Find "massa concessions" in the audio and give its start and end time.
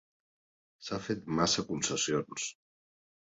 1.41-2.47